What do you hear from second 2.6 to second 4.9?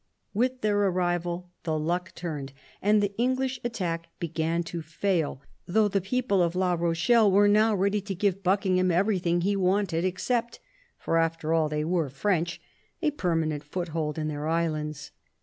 and the English attack began to